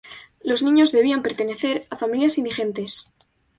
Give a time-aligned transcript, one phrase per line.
[0.43, 3.05] Los niños debían pertenecer a familias indigentes.